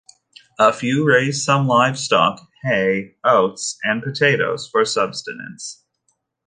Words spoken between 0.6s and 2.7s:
few raised some livestock,